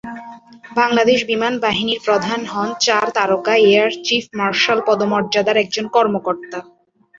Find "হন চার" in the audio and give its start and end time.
2.45-3.05